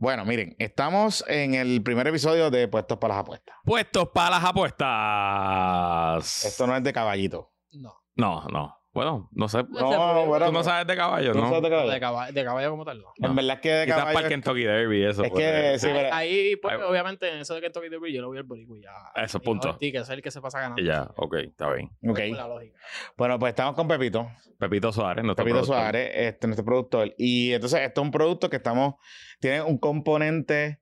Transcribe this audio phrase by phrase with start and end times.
[0.00, 3.56] Bueno, miren, estamos en el primer episodio de Puestos para las Apuestas.
[3.64, 6.44] Puestos para las apuestas.
[6.44, 7.52] Esto no es de caballito.
[7.72, 7.94] No.
[8.14, 8.77] No, no.
[8.94, 9.64] Bueno, no sé.
[9.68, 11.48] No, no, bueno, Tú no sabes de caballo, ¿Tú ¿no?
[11.48, 11.90] sabes de caballo?
[11.90, 13.12] De caballo, de caballo como tal, no.
[13.28, 14.14] En verdad es que de Quizás caballo...
[14.14, 15.22] para el Kentucky Derby eso.
[15.24, 18.22] Es puede que, sí, pero- Ahí, pues, Ahí- obviamente, en eso de Kentucky Derby, yo
[18.22, 19.22] lo voy al boricua y ya.
[19.22, 19.68] Eso, punto.
[19.70, 20.80] Ortiz, que es el que se pasa ganando.
[20.82, 21.90] Y ya, ok, está bien.
[22.08, 22.18] Ok.
[22.18, 22.76] Es la lógica.
[23.16, 24.26] Bueno, pues estamos con Pepito.
[24.58, 25.76] Pepito Suárez, nuestro Pepito productor.
[25.82, 27.14] Suárez, este, nuestro productor.
[27.18, 28.94] Y entonces, esto es un producto que estamos...
[29.38, 30.80] Tiene un componente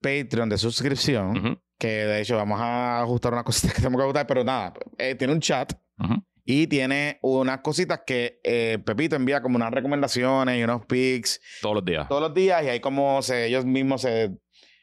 [0.00, 1.60] Patreon de suscripción.
[1.78, 4.26] Que de hecho vamos a ajustar unas cositas que tenemos que ajustar.
[4.28, 5.72] Pero nada, eh, tiene un chat.
[5.98, 6.14] ujú.
[6.44, 11.76] Y tiene unas cositas que eh, Pepito envía como unas recomendaciones y unos pics Todos
[11.76, 12.08] los días.
[12.08, 14.30] todos los días y hay como se, ellos mismos se...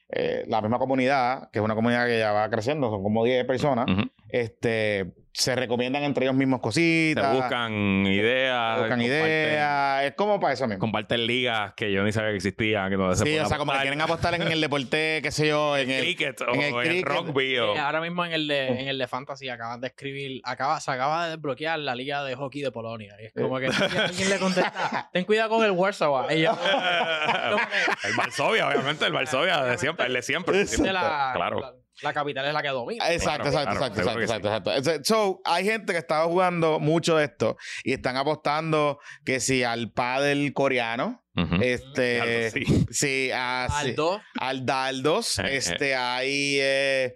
[0.10, 3.46] eh, la misma comunidad, que es una comunidad que ya va creciendo, son como 10
[3.46, 3.86] personas,
[4.30, 7.34] este, se recomiendan entre ellos mismos Se cositas.
[7.36, 7.72] buscan
[8.08, 8.80] ideas.
[8.80, 10.04] buscan comparten- ideas.
[10.06, 10.80] Es como para eso mismo.
[10.80, 12.90] Comparten ligas que yo ni sabía que existían.
[12.90, 15.48] Que no se Sí, o sea, como que quieren apostar en el deporte, qué sé
[15.48, 16.04] yo, en el...
[16.04, 16.62] cricket o en
[16.92, 17.58] el rugby.
[17.60, 20.80] o- Eh, ahora mismo en el de, en el de Fantasy acaban de escribir, acaba,
[20.80, 23.16] se acaba de desbloquear la liga de hockey de Polonia.
[23.22, 26.26] Y es como que alguien le contesta, ten cuidado con el Warsaw.
[26.32, 26.52] Y yo,
[28.04, 30.66] el Varsovia, obviamente, el Varsovia de siempre, el de siempre.
[30.66, 30.82] Sí.
[30.82, 31.60] de la, Claro.
[31.60, 33.12] la, la capital es la que domina.
[33.12, 35.04] Exacto, Claro, exacto, claro, exacto, seguro exacto, que exacto, exacto.
[35.06, 39.92] So, hay gente que estaba jugando mucho de esto y están apostando que si al
[39.92, 41.56] pádel coreano, Ujú.
[41.62, 42.86] este, Algo así.
[42.92, 45.58] sí, a, sí, Aldo, al Daldos, Eh, eh.
[45.58, 47.16] este, hay, eh,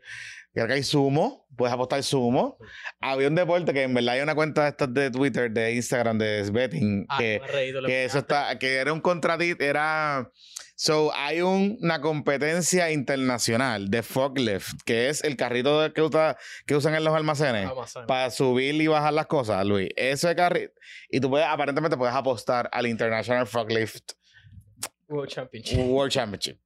[0.53, 2.57] creo que hay sumo, puedes apostar sumo.
[3.01, 6.17] Había un deporte que en verdad hay una cuenta de estas de Twitter, de Instagram,
[6.17, 9.63] de betting, ah, que, me he reído, lo que eso está, que era un contratito,
[9.63, 10.29] era,
[10.75, 16.37] so, hay un- una competencia internacional de forklift, que es el carrito de- que, usa,
[16.65, 17.69] que usan en los almacenes.
[17.69, 18.07] Amazon.
[18.07, 19.89] Para subir y bajar las cosas, Luis.
[19.95, 20.73] Ese carrito.
[21.09, 24.13] Y tú puedes, aparentemente puedes apostar al International Forklift
[25.09, 25.77] World Championship.
[25.79, 26.57] World Championship.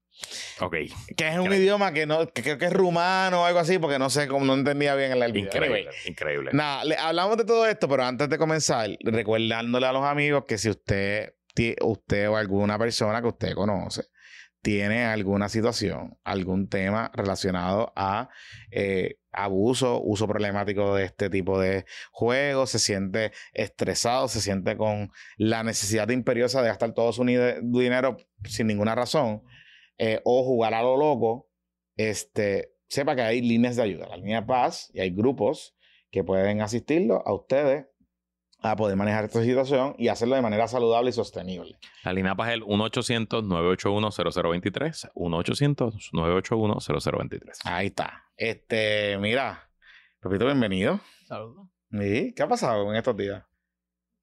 [0.61, 0.72] Ok.
[1.16, 1.58] Que es un Increíble.
[1.58, 4.45] idioma que no, que creo que es rumano o algo así, porque no sé cómo
[4.45, 5.45] no entendía bien el video.
[5.47, 5.80] Increíble.
[5.81, 6.50] Anyway, Increíble.
[6.53, 10.57] Nada, le- hablamos de todo esto, pero antes de comenzar, recordándole a los amigos que
[10.57, 11.34] si usted,
[11.81, 14.03] usted o alguna persona que usted conoce
[14.62, 18.29] tiene alguna situación, algún tema relacionado a
[18.72, 25.09] eh, abuso, uso problemático de este tipo de juegos, se siente estresado, se siente con
[25.38, 29.44] la necesidad imperiosa de gastar todo su dinero sin ninguna razón,
[29.97, 31.50] eh, o jugar a lo loco,
[31.96, 35.75] este, sepa que hay líneas de ayuda, la línea de paz, y hay grupos
[36.12, 37.85] que pueden asistirlo a ustedes
[38.62, 41.78] a poder manejar esta situación y hacerlo de manera saludable y sostenible.
[42.03, 45.12] La línea PAS es el 1-800-981-0023.
[45.13, 47.59] 1-800-981-0023.
[47.66, 48.23] Ahí está.
[48.35, 49.69] Este, mira,
[50.19, 51.00] Pepito, bienvenido.
[51.28, 51.67] Saludos.
[51.91, 53.44] ¿Y qué ha pasado en estos días?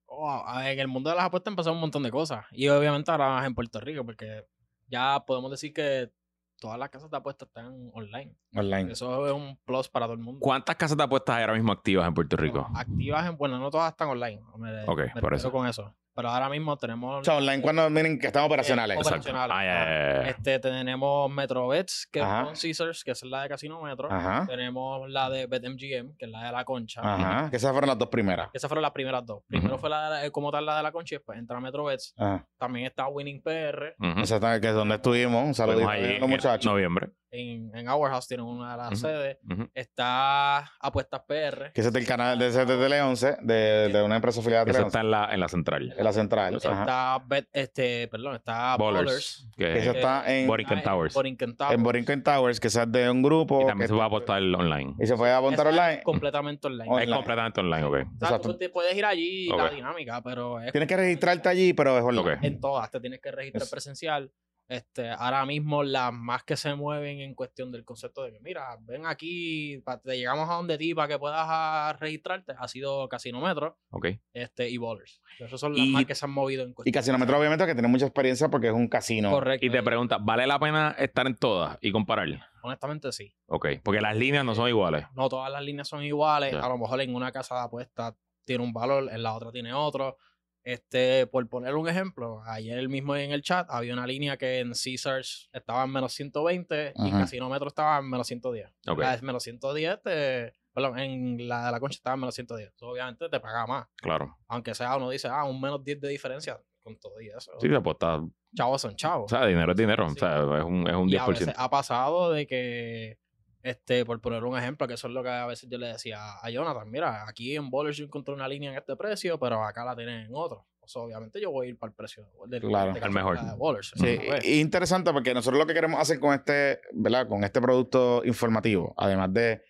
[0.07, 2.45] Oh, a ver, en el mundo de las apuestas han pasado un montón de cosas.
[2.51, 4.45] Y obviamente ahora más en Puerto Rico, porque
[4.87, 6.11] ya podemos decir que
[6.59, 8.35] todas las casas de apuestas están online.
[8.55, 8.93] Online.
[8.93, 10.41] Eso es un plus para todo el mundo.
[10.41, 12.63] ¿Cuántas casas de apuestas hay ahora mismo activas en Puerto Rico?
[12.63, 14.41] Bueno, activas en, bueno, no todas están online.
[14.57, 15.51] Me, Ok, me por eso.
[15.53, 15.95] con eso.
[16.15, 17.21] Pero ahora mismo tenemos.
[17.21, 18.97] O sea, online cuando miren que están operacionales.
[18.97, 19.57] Eh, operacionales.
[19.57, 20.29] Ah, ya.
[20.31, 22.41] Este, tenemos Metrobets, que Ajá.
[22.41, 24.11] es con Caesars, que es la de Casino Metro.
[24.13, 24.47] Ajá.
[24.49, 27.01] Tenemos la de BetMGM, que es la de la concha.
[27.03, 27.51] Ajá.
[27.51, 28.49] Que esas fueron las dos primeras.
[28.53, 29.43] Esas fueron las primeras dos.
[29.49, 32.15] Primero fue la de la- como tal la de la concha y después entra Metrobets.
[32.17, 32.47] Ajá.
[32.59, 33.95] También está Winning PR.
[34.23, 35.43] Esa está- que es donde estuvimos.
[35.59, 36.65] Un a los en muchachos.
[36.71, 37.09] noviembre.
[37.37, 39.39] En, en Our House tienen una de las sedes.
[39.75, 41.73] Está Apuestas PR.
[41.73, 44.71] Que ese es del canal de, de Tele 11, de, de una empresa afiliada de
[44.71, 44.97] Eso Tele 11.
[44.99, 45.95] está en la, en la central.
[46.05, 46.55] En la central.
[46.57, 49.05] Está Bet, este, perdón, está Ballers.
[49.07, 49.49] Ballers.
[49.57, 51.15] Que Eso es- está en, Borinquen Está Towers.
[51.15, 51.75] Borinquen Towers.
[51.75, 53.63] en Borinquen Towers, que es de un grupo.
[53.63, 54.95] y también que- se va a apostar online.
[55.01, 56.03] y se puede es online.
[56.03, 56.91] Completamente online.
[56.91, 57.11] Online.
[57.11, 57.97] Es completamente online, ok.
[58.23, 61.73] O sea, tú te puedes ir allí la dinámica, pero es Tienes que registrarte allí,
[61.73, 62.33] pero es online.
[62.35, 62.39] Ok.
[62.45, 62.91] en todas.
[62.91, 64.31] Te tienes que registrar Es- presencial.
[64.67, 68.77] Este, ahora mismo las más que se mueven en cuestión del concepto de que, mira,
[68.81, 73.41] ven aquí, te llegamos a donde ti para que puedas ah, registrarte, ha sido Casino
[73.43, 74.07] Metro Ok.
[74.33, 75.21] este, y Ballers.
[75.39, 76.93] Esos son las Y- más que se han movido en Y cuestión.
[76.95, 79.31] Casino Metro, obviamente, que tiene mucha experiencia porque es un casino.
[79.31, 79.67] Correcto.
[79.67, 82.29] Y te pregunta, ¿vale la pena estar en todas y comparar?
[82.63, 83.35] Honestamente sí.
[83.47, 83.67] Ok.
[83.83, 85.05] Porque las líneas no son iguales.
[85.15, 86.55] No todas las líneas son iguales.
[86.55, 88.15] A lo mejor en una casa de apuestas
[88.47, 90.17] tiene un valor, en la otra tiene otro.
[90.65, 94.73] Este, por poner un ejemplo, ayer mismo en el chat había una línea que en
[94.73, 97.11] Caesars estaba en menos 120 y.
[97.11, 98.71] Casino Metro estaba en menos 110.
[98.89, 98.99] Ok.
[98.99, 102.73] La de menos 110, te- perdón, en la de la concha estaba en menos 110.
[102.75, 103.87] Eso obviamente te paga más.
[103.97, 104.37] Claro.
[104.49, 107.53] Aunque sea uno dice, ah, un menos 10 de diferencia con todo y eso.
[107.61, 108.23] Sí, te apuestas.
[108.57, 109.33] Chavos son chavos.
[109.33, 110.09] O sea, dinero es dinero.
[110.09, 110.17] Sí.
[110.17, 111.55] O sea, es un, es un Y a veces 10%.
[111.57, 113.19] ha pasado de que,
[113.65, 116.19] este, por poner un ejemplo, que eso es lo que a veces yo le decía
[116.41, 119.85] a Jonathan, mira, aquí en Bowlers yo encontré una línea en este precio, pero acá
[119.85, 120.67] la tienen en otro.
[120.79, 122.93] pues, obviamente yo voy a ir para el precio del Claro.
[122.95, 123.37] este mejor.
[123.37, 124.41] la de Ballers, Sí, esa fue.
[124.47, 127.27] y interesante porque nosotros lo que queremos hacer con este, ¿verdad?
[127.27, 129.63] Con este producto informativo, además de,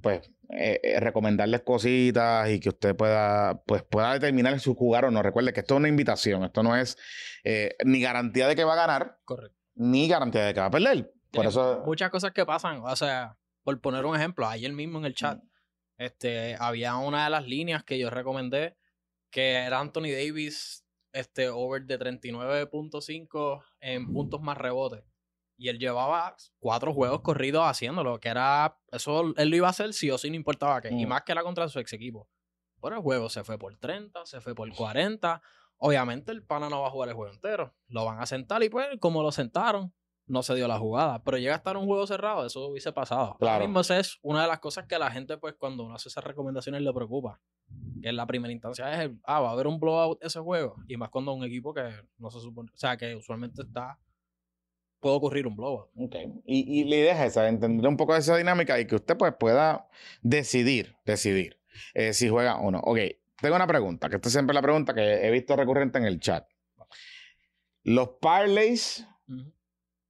[0.00, 5.10] pues, eh, eh, recomendarles cositas y que usted pueda, pues, pueda determinar si jugar o
[5.10, 5.22] no.
[5.22, 6.96] Recuerde que esto es una invitación, esto no es
[7.44, 9.54] eh, ni garantía de que va a ganar, Correcto.
[9.74, 11.12] ni garantía de que va a perder.
[11.32, 15.04] Por eso, Muchas cosas que pasan, o sea, por poner un ejemplo, ayer mismo en
[15.06, 15.40] el chat,
[15.98, 18.76] este, había una de las líneas que yo recomendé
[19.30, 25.02] que era Anthony Davis, este, over de 39.5 en puntos más rebotes.
[25.56, 29.92] Y él llevaba cuatro juegos corridos haciéndolo, que era, eso él lo iba a hacer
[29.94, 30.90] sí o sí, no importaba qué.
[30.90, 31.08] Y Mm.
[31.08, 32.28] más que era contra su ex equipo.
[32.82, 35.40] Pero el juego se fue por 30, se fue por 40.
[35.76, 37.74] Obviamente el pana no va a jugar el juego entero.
[37.88, 39.94] Lo van a sentar y pues, como lo sentaron,
[40.32, 41.22] no se dio la jugada.
[41.22, 43.36] Pero llega a estar un juego cerrado, eso hubiese pasado.
[43.38, 43.54] Claro.
[43.54, 45.94] Ahora mismo esa es una de las cosas que a la gente, pues, cuando uno
[45.94, 47.38] hace esas recomendaciones le preocupa.
[48.00, 50.76] Que en la primera instancia es, el, ah, va a haber un blowout ese juego.
[50.88, 51.82] Y más cuando un equipo que
[52.18, 53.98] no se supone, o sea, que usualmente está,
[55.00, 55.90] puede ocurrir un blowout.
[55.96, 56.16] Ok.
[56.46, 59.16] Y, y la idea es esa, entender un poco de esa dinámica y que usted
[59.18, 59.86] pues pueda
[60.22, 61.60] decidir, decidir
[61.92, 62.80] eh, si juega o no.
[62.80, 62.98] Ok,
[63.40, 66.20] tengo una pregunta, que esta es siempre la pregunta que he visto recurrente en el
[66.20, 66.46] chat.
[67.84, 69.06] Los parlays.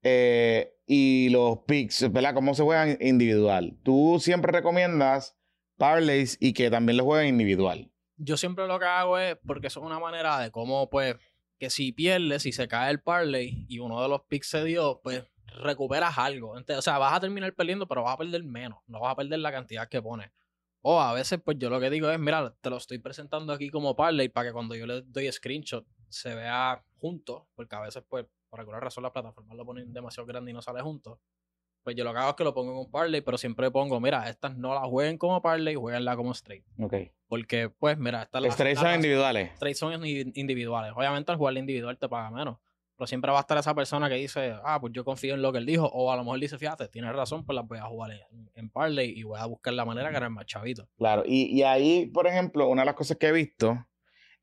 [0.02, 2.34] Eh, y los picks, ¿verdad?
[2.34, 3.78] ¿Cómo se juegan individual?
[3.82, 5.37] Tú siempre recomiendas
[5.76, 7.90] parlays y que también lo jueguen individual.
[8.16, 11.16] Yo siempre lo que hago es, porque eso es una manera de cómo, pues,
[11.58, 15.00] que si pierdes, si se cae el parlay y uno de los picks se dio,
[15.02, 15.25] pues
[15.62, 16.52] recuperas algo.
[16.52, 18.78] O sea, vas a terminar perdiendo, pero vas a perder menos.
[18.87, 20.31] No vas a perder la cantidad que pones.
[20.81, 23.70] O a veces, pues yo lo que digo es, mira, te lo estoy presentando aquí
[23.70, 28.02] como parlay para que cuando yo le doy screenshot se vea junto, porque a veces,
[28.08, 31.19] pues, por alguna razón las plataformas lo ponen demasiado grande y no sale junto.
[31.82, 33.99] Pues yo lo que hago es que lo pongo en un parlay, pero siempre pongo,
[33.99, 36.62] mira, estas no las jueguen como parlay, jueguenla como straight.
[36.78, 36.94] Ok.
[37.28, 39.58] Porque, pues, mira, estas Los tres son individuales.
[39.58, 40.93] trades son indi- individuales.
[40.94, 42.58] Obviamente al jugar individual te paga menos.
[42.94, 45.50] Pero siempre va a estar esa persona que dice, ah, pues yo confío en lo
[45.50, 45.87] que él dijo.
[45.87, 48.69] O a lo mejor dice, fíjate, tienes razón, pues las voy a jugar en, en
[48.70, 50.87] Parlay y voy a buscar la manera de ganar más chavito.
[50.99, 53.84] Claro, y, y ahí, por ejemplo, una de las cosas que he visto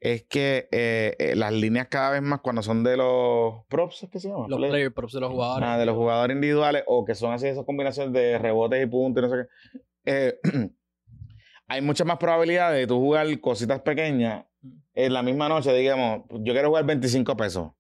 [0.02, 4.10] es que eh, eh, las líneas cada vez más cuando son de los props, ¿es
[4.10, 4.46] que se llama?
[4.48, 5.68] Los Play- player props de los jugadores.
[5.70, 9.24] Ah, de los jugadores individuales o que son así esas combinaciones de rebotes y puntos
[9.24, 9.80] y no sé qué.
[10.06, 10.40] Eh,
[11.68, 14.46] hay mucha más probabilidad de tú jugar cositas pequeñas
[14.94, 17.72] en la misma noche, digamos, yo quiero jugar 25 pesos.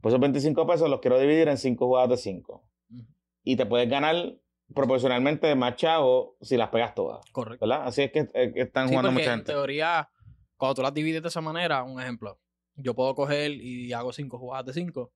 [0.00, 2.68] Pues esos 25 pesos los quiero dividir en 5 jugadas de 5.
[2.90, 3.02] Ujú.
[3.42, 4.34] Y te puedes ganar
[4.74, 7.66] proporcionalmente más chavo si las pegas todas, Correcto.
[7.66, 7.86] ¿verdad?
[7.86, 9.52] Así es que, eh, que están Sí, jugando mucha en gente.
[9.52, 10.08] teoría,
[10.56, 12.40] cuando tú las divides de esa manera, un ejemplo,
[12.76, 15.12] yo puedo coger y hago cinco jugadas de cinco.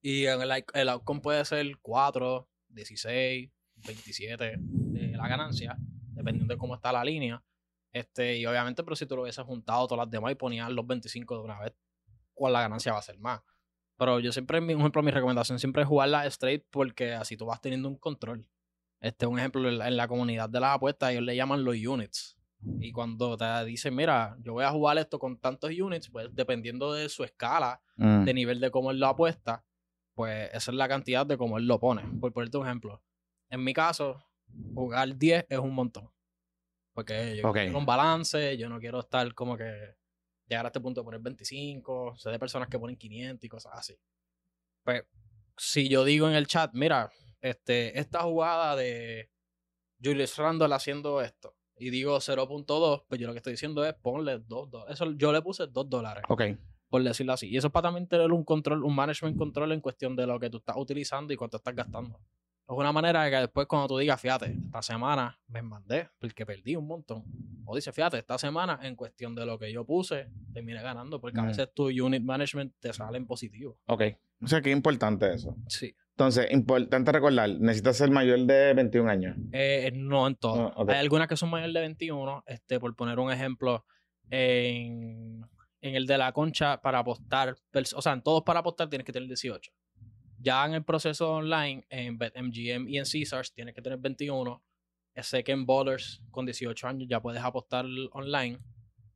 [0.00, 3.50] Y el, el outcome puede ser 4, 16,
[3.86, 5.76] 27 de la ganancia,
[6.10, 7.42] dependiendo de cómo está la línea.
[7.90, 10.86] Este, y obviamente, pero si tú lo hubieses juntado todas las demás y ponías los
[10.86, 11.72] 25 de una vez,
[12.34, 13.40] ¿cuál la ganancia va a ser más?
[13.96, 17.60] Pero yo siempre, un ejemplo, mi recomendación siempre es jugarla straight porque así tú vas
[17.60, 18.48] teniendo un control.
[19.00, 21.76] Este, un ejemplo, en la, en la comunidad de las apuestas, ellos le llaman los
[21.76, 22.36] units.
[22.80, 26.92] Y cuando te dicen, mira, yo voy a jugar esto con tantos units, pues dependiendo
[26.92, 28.24] de su escala, Mm.
[28.24, 29.64] de nivel de cómo él lo apuesta,
[30.14, 32.02] pues esa es la cantidad de cómo él lo pone.
[32.20, 33.02] Por ponerte un ejemplo,
[33.50, 34.24] en mi caso,
[34.74, 36.10] jugar 10 es un montón.
[36.92, 37.56] Porque yo Ok.
[37.56, 39.96] quiero un balance, yo no quiero estar como que
[40.48, 43.72] llegar a este punto de poner 25, sé de personas que ponen 500 y cosas
[43.74, 43.96] así.
[44.84, 45.04] Pues,
[45.56, 49.30] si yo digo en el chat, mira, este, esta jugada de
[50.02, 54.38] Julius Randle haciendo esto, y digo 0.2, pues yo lo que estoy diciendo es ponle
[54.38, 54.94] 2 dólares.
[54.94, 56.42] Eso yo le puse 2 dólares Ok.
[56.88, 57.48] por decirlo así.
[57.48, 60.38] Y eso es para también tener un control, un management control en cuestión de lo
[60.38, 62.18] que tú estás utilizando y cuánto estás gastando.
[62.66, 66.46] Es una manera de que después cuando tú digas, fíjate, esta semana me mandé porque
[66.46, 67.22] perdí un montón.
[67.66, 71.40] O dice, fíjate, esta semana en cuestión de lo que yo puse, terminé ganando porque
[71.40, 73.76] a veces tu unit management te sale en positivo.
[73.86, 74.02] Ok.
[74.42, 75.56] O sea, que es importante eso.
[75.68, 75.94] Sí.
[76.16, 79.36] Entonces, importante recordar, necesitas ser mayor de 21 años.
[79.52, 80.72] Eh, no en todo.
[80.88, 83.84] Hay algunas que son mayores de 21, este, por poner un ejemplo,
[84.30, 85.44] en,
[85.80, 87.56] en el de la concha para apostar,
[87.96, 89.72] o sea, en todos para apostar tienes que tener 18.
[90.38, 94.62] Ya en el proceso online, en BetMGM y en Caesars tienes que tener 21.
[95.16, 98.58] Sé que en Ballers con 18 años ya puedes apostar online,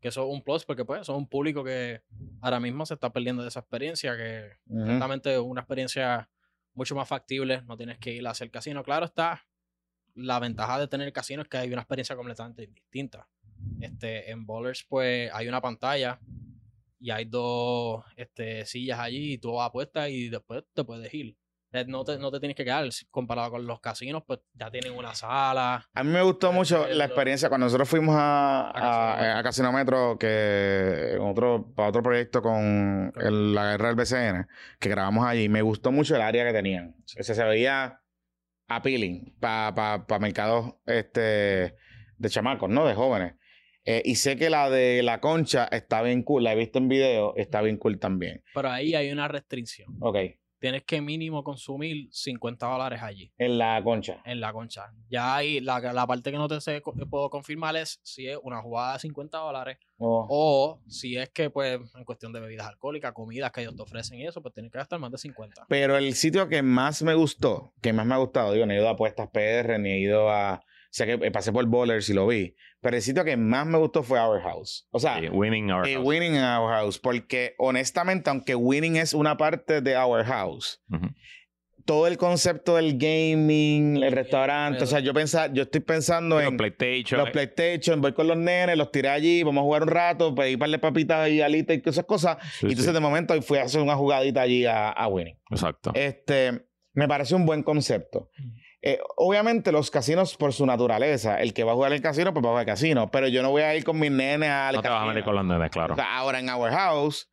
[0.01, 2.03] que eso es un plus porque pues es un público que
[2.41, 4.85] ahora mismo se está perdiendo de esa experiencia, que Ujú.
[4.85, 6.29] Ciertamente una experiencia
[6.79, 8.85] mucho más factible, no tienes que ir a hacer casino.
[8.85, 9.45] Claro está,
[10.15, 13.29] la ventaja de tener casino es que hay una experiencia completamente distinta.
[13.81, 16.21] Este, en Bowlers, pues hay una pantalla
[17.01, 21.37] y hay dos este, sillas allí y tú apuestas y después te puedes ir.
[21.73, 22.89] Eh, No te, no te tienes que quedar.
[23.11, 25.87] Comparado con los casinos, pues ya tienen una sala.
[25.93, 30.17] A mí me gustó mucho la experiencia cuando nosotros fuimos a, A a, Casino Metro,
[30.19, 34.47] que otro, para otro proyecto con el- la guerra del BCN,
[34.81, 35.49] que grabamos allí.
[35.49, 36.95] Me gustó mucho el área que tenían.
[36.99, 38.01] O sea, se veía
[38.69, 41.75] appealing para pa, pa mercados este,
[42.17, 42.87] de chamacos, ¿no?
[42.87, 43.35] De jóvenes.
[43.85, 46.45] Eh, y sé que la de la concha está bien cool.
[46.45, 48.43] La he visto en video, está bien cool también.
[48.55, 49.97] Pero ahí hay una restricción.
[50.01, 50.17] Ok.
[50.61, 53.33] Tienes que mínimo consumir 50 dólares allí.
[53.39, 54.21] En la concha.
[54.25, 54.93] En la concha.
[55.09, 58.61] Ya ahí, la, la parte que no te sé- puedo confirmar es si es una
[58.61, 60.27] jugada de 50 dólares Oh.
[60.31, 64.19] o si es que, pues, en cuestión de bebidas alcohólicas, comidas que ellos te ofrecen
[64.21, 65.67] y eso, pues tienes que gastar más de 50.
[65.69, 68.77] Pero el sitio que más me gustó, que más me ha gustado, digo, no he
[68.77, 70.55] ido a apuestas PR, ni he ido a.
[70.55, 72.55] O sea, que eh, pasé por Bowlers y lo vi.
[72.81, 74.87] Pero el sitio que más me gustó fue Our House.
[74.93, 76.07] O sea, Sí, winning our eh, house.
[76.07, 76.99] Winning in Our House.
[76.99, 81.09] Porque honestamente, aunque Winning es una parte de Our House, Ujú.
[81.85, 86.47] todo el concepto del gaming, el restaurante, o sea, yo pensaba, yo estoy pensando Los
[86.49, 86.57] en.
[86.57, 87.19] PlayStation.
[87.21, 90.55] Los PlayStation, voy con los nenes, los tiré allí, vamos a jugar un rato, pedí
[90.55, 92.37] un par de papitas y alitas y esas cosas.
[92.61, 92.93] Sí, y entonces sí.
[92.93, 95.37] de momento fui a hacer una jugadita allí a, a Winning.
[95.51, 95.91] Exacto.
[95.95, 98.31] Este, me parece un buen concepto.
[98.39, 98.49] Mm.
[98.81, 102.45] Eh, obviamente los casinos por su naturaleza, el que va a jugar el casino, pues
[102.45, 104.77] va a jugar el casino, pero yo no voy a ir con mis nenes al
[104.77, 105.09] no te vas a casino.
[105.15, 105.95] meter con los nenes, claro.
[105.95, 107.29] O sea, ahora en Our House,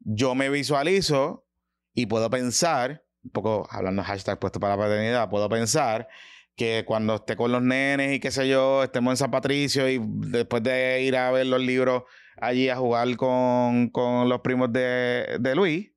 [0.00, 1.44] yo me visualizo
[1.92, 6.06] y puedo pensar, un poco hablando de hashtag puesto para la paternidad, puedo pensar
[6.54, 10.00] que cuando esté con los nenes y qué sé yo, estemos en San Patricio y
[10.02, 12.04] después de ir a ver los libros
[12.40, 15.90] allí a jugar con, con los primos de, de Luis,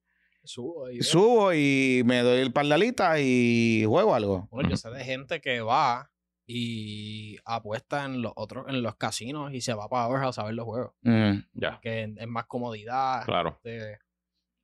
[0.50, 1.08] Subo ¿ves?
[1.08, 4.48] subo y me doy el par de alitas y juego algo.
[4.50, 6.10] Bueno, yo sé de gente que va
[6.48, 10.44] y apuesta en los otros, en los casinos y se va para Our House a
[10.46, 10.94] ver los juegos.
[11.04, 11.34] Mm.
[11.54, 13.24] Ya, Que es más comodidad.
[13.26, 13.60] claro.
[13.64, 14.00] este,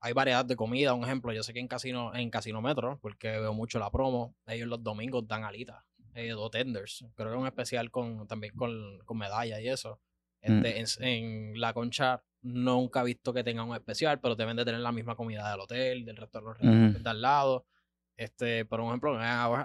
[0.01, 0.95] hay variedad de comida.
[0.95, 4.35] Un ejemplo, yo sé que en Casino, en Casino Metro, porque veo mucho la promo,
[4.47, 5.83] ellos los domingos dan alitas,
[6.15, 7.05] eh, dos tenders.
[7.13, 9.99] Creo que es un especial con, también con, con medalla y eso.
[10.45, 14.65] Este, en, en la concha nunca he visto que tengan un especial, pero deben de
[14.65, 17.65] tener la misma comida del hotel, del resto de los restaurantes de al lado.
[18.17, 19.19] Este, por ejemplo,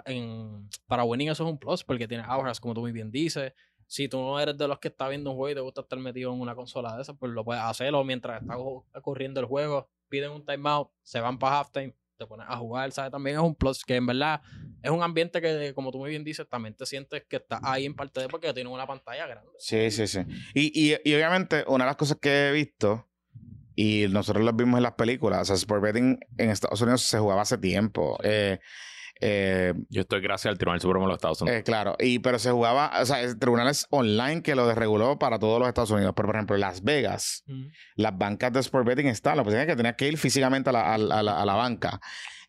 [0.06, 3.52] en para Winning eso es un plus, porque tiene hours, como tú muy bien dices.
[3.86, 5.98] Si tú no eres de los que está viendo un juego y te gusta estar
[5.98, 9.88] metido en una consola de esas, pues lo puedes hacerlo mientras está corriendo el juego.
[10.08, 13.10] Piden un timeout, se van para halftime, te pones a jugar, ¿sabes?
[13.10, 14.42] También es un plus que en verdad
[14.82, 17.86] es un ambiente que, como tú muy bien dices, también te sientes que estás ahí
[17.86, 19.50] en parte de porque tiene una pantalla grande.
[19.58, 20.20] Sí, sí, sí.
[20.54, 23.08] Y, y, y obviamente, una de las cosas que he visto,
[23.74, 27.18] y nosotros lo vimos en las películas, o sea, Sport Betting en Estados Unidos se
[27.18, 28.18] jugaba hace tiempo.
[28.22, 28.60] Eh,
[29.20, 31.60] eh, Yo estoy gracias al Tribunal Supremo de los Estados Unidos.
[31.60, 35.18] eh, claro, y pero se jugaba, o sea, el tribunal es online que lo desreguló
[35.18, 36.12] para todos los Estados Unidos.
[36.16, 37.44] Pero, por ejemplo, en Las Vegas,
[37.96, 39.36] las bancas de Sport Betting están.
[39.36, 41.44] Lo que es que tenías que ir físicamente a la, a la- a la- a
[41.46, 42.00] la banca.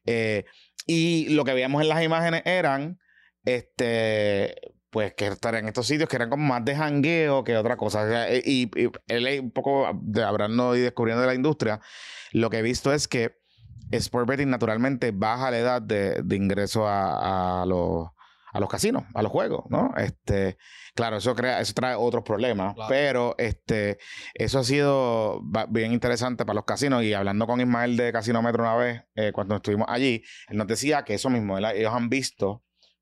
[0.06, 0.46] Eh,
[0.88, 2.98] y lo que veíamos en las imágenes eran,
[3.46, 4.56] este,
[4.90, 8.04] pues que estarían en estos sitios que eran como más de jangueo que otra cosa.
[8.04, 11.80] O sea, y, y él un poco de hablando y descubriendo de la industria,
[12.34, 13.41] lo que he visto es que
[13.92, 18.08] Sport Betting naturalmente baja la edad de, de ingreso a, a los
[18.54, 19.94] a los casinos, a los juegos, ¿no?
[19.96, 20.58] Este,
[20.94, 22.90] claro, eso crea, eso trae otros problemas, Claro.
[22.90, 23.98] pero este,
[24.34, 27.02] eso ha sido bien interesante para los casinos.
[27.04, 30.68] Y hablando con Ismael de Casino Metro una vez, eh, cuando estuvimos allí, él nos
[30.68, 32.62] decía que eso mismo, él- ellos han visto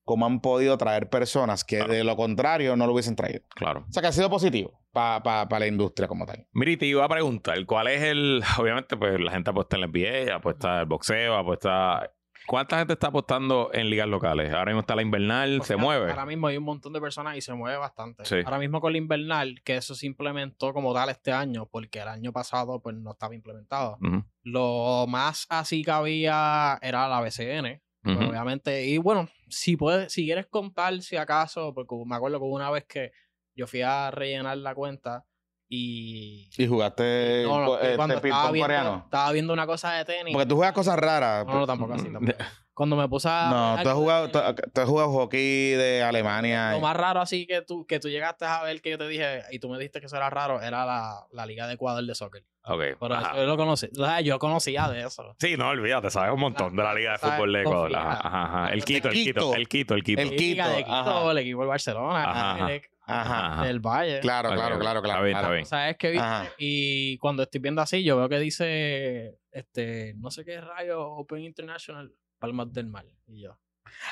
[0.09, 1.93] cómo han podido traer personas que Claro.
[1.93, 3.41] de lo contrario no lo hubiesen traído.
[3.49, 3.85] Claro.
[3.87, 6.47] O sea, que ha sido positivo para la industria como tal.
[6.51, 8.41] Mira, y te iba a preguntar, ¿cuál es el...?
[8.59, 12.11] Obviamente, pues la gente apuesta en la NBA, apuesta en el boxeo, apuesta...
[12.47, 14.51] ¿Cuánta gente está apostando en ligas locales?
[14.51, 16.09] Ahora mismo está la invernal, Pues se mueve.
[16.09, 18.25] Ahora mismo hay un montón de personas y se mueve bastante.
[18.25, 18.37] Sí.
[18.43, 22.07] Ahora mismo con la invernal, que eso se implementó como tal este año, porque el
[22.07, 23.99] año pasado pues no estaba implementado.
[24.41, 28.85] Lo más así que había era la BCN, obviamente.
[28.85, 32.85] Y bueno, si puedes, si quieres contar si acaso, porque me acuerdo que una vez
[32.85, 33.11] que
[33.55, 35.25] yo fui a rellenar la cuenta
[35.69, 36.49] y...
[36.57, 39.01] Y jugaste No, no, este, cuando ping-pong estaba viendo, coreano.
[39.05, 40.33] estaba viendo una cosa de tenis.
[40.33, 41.45] Porque tú juegas cosas raras.
[41.45, 42.11] No, no, tampoco así.
[42.11, 42.37] tampoco.
[42.73, 43.49] Cuando me puse a...
[43.49, 44.39] No, tú has jugado, tú,
[44.73, 46.71] tú has jugado hockey de Alemania.
[46.71, 49.41] Lo más raro así que tú, que tú llegaste a ver que yo te dije
[49.51, 52.15] y tú me dijiste que eso era raro, era la, la Liga de Ecuador de
[52.15, 52.41] soccer.
[52.63, 52.81] Ok.
[52.97, 53.31] Pero ajá.
[53.31, 53.89] eso yo lo conocí.
[53.91, 55.35] O sea, yo conocía de eso.
[55.39, 57.91] Sí, no, olvídate, sabes un montón de la Liga de Sabes, Fútbol de Ecuador.
[57.91, 58.11] confía.
[58.11, 58.67] Ajá, ajá, ajá.
[58.69, 59.55] El El Quito, el Quito, Quito.
[59.55, 60.21] el Quito, el Quito.
[60.21, 62.71] El Liga Quito, de Quito, el equipo del Barcelona, Ajá, ajá.
[62.71, 63.63] el, Ajá.
[63.65, 64.19] Del Valle.
[64.19, 65.19] Claro, claro, claro, claro.
[65.19, 65.47] Está bien, claro.
[65.47, 65.65] está bien.
[65.65, 66.17] ¿Sabes qué vi?
[66.17, 66.49] Ajá.
[66.57, 71.43] Y cuando estoy viendo así, yo veo que dice, este, no sé qué rayo, Open
[71.43, 73.05] International, Palmas del Mar.
[73.27, 73.57] Y yo,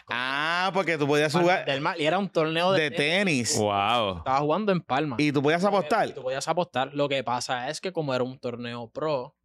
[0.10, 2.00] Ah, porque tú podías Palmas jugar del Mar.
[2.00, 3.58] Y era un torneo de, de tenis.
[3.58, 4.18] Wow.
[4.18, 5.20] Estaba jugando en Palmas.
[5.20, 6.10] Y tú podías apostar.
[6.12, 6.94] Tú podías apostar.
[6.94, 9.36] Lo que pasa es que como era un torneo pro,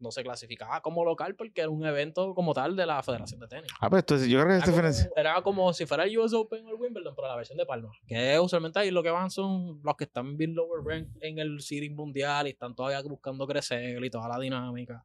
[0.00, 3.46] no se clasificaba como local porque era un evento como tal de la Federación de
[3.48, 3.70] Tenis.
[3.80, 5.10] Ah, pues entonces yo creo que como, diferencia.
[5.16, 7.90] era como si fuera el US Open o el Wimbledon, pero la versión de Palma.
[8.06, 11.60] Que usualmente ahí lo que van son los que están bien lower rank en el
[11.60, 15.04] seeding mundial y están todavía buscando crecer y toda la dinámica.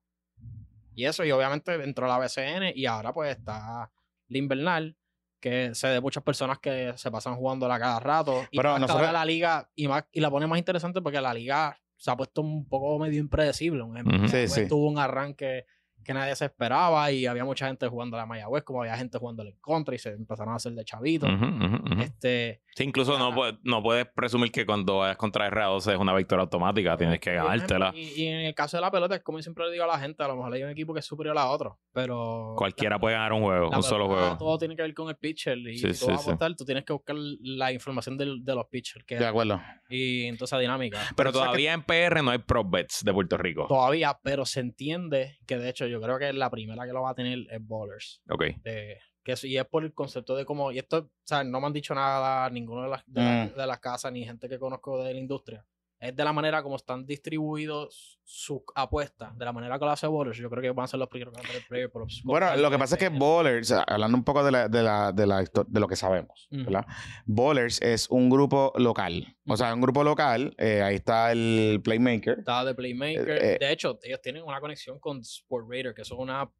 [0.94, 3.92] Y eso, y obviamente entró la BCN y ahora pues está
[4.30, 4.96] la invernal,
[5.42, 8.46] que sé de muchas personas que se pasan jugándola cada rato.
[8.50, 11.78] Y Pero nosotros- la liga, y, más, y la pone más interesante porque la liga
[11.98, 13.82] se ha puesto un poco medio impredecible.
[13.84, 14.30] Un.
[14.30, 14.68] Sí, sí.
[14.68, 15.66] tuvo un arranque
[16.06, 19.18] que nadie se esperaba y había mucha gente jugando a la Mayagüez, como había gente
[19.18, 21.30] jugando en contra y se empezaron a hacer de chavitos.
[21.30, 22.02] Ujú, ujú, ujú.
[22.02, 26.14] Este, Sí, incluso no, puedes- no puedes presumir que cuando vayas contra R12 es una
[26.14, 27.92] victoria automática, tienes que ganártela.
[27.96, 29.98] y, y en el caso de la pelota, es como siempre le digo a la
[29.98, 32.54] gente, a lo mejor hay un equipo que es superior a otro, pero...
[32.58, 34.38] Cualquiera puede ganar un juego, la un solo juego.
[34.38, 36.30] Todo tiene que ver con el pitcher y Sí, si sí, tú vas sí.
[36.30, 39.62] a apostar, tú tienes que buscar la información del- de los pitchers que De acuerdo.
[39.90, 41.00] y entonces dinámica.
[41.16, 43.68] Pero sabes todavía en PR no hay prop bets de Puerto Rico.
[43.68, 47.12] Todavía, pero se entiende que de hecho yo creo que la primera que lo va
[47.12, 48.22] a tener es Bowlers.
[48.30, 48.44] Ok.
[48.64, 51.60] de- que eso- y es por el concepto de cómo, y esto, o sea, no
[51.60, 53.58] me han dicho nada ninguno de las, de, la- Mm.
[53.58, 55.66] de las casas ni gente que conozco de la industria.
[56.00, 60.08] Es de la manera como están distribuidos sus apuestas, de la manera que lo hace
[60.08, 60.38] Bowlers.
[60.38, 61.34] Yo creo que van a ser los primeros
[61.68, 62.22] player props.
[62.24, 65.26] Bueno, lo que pasa es que Bowlers, hablando un poco de, la, de, la, de,
[65.26, 66.48] la de lo que sabemos.
[66.52, 66.86] ¿verdad?
[67.26, 69.36] Bowlers es un grupo local.
[69.48, 70.54] O sea, un grupo local.
[70.58, 72.40] eh, ahí está el Playmaker.
[72.40, 73.30] Está de Playmaker.
[73.30, 73.58] Eh, eh.
[73.60, 76.52] de hecho, ellos tienen una conexión con Sport Raider, que es una.